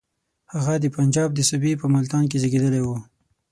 [0.53, 2.97] هغه د پنجاب د صوبې په ملتان کې زېږېدلی وو.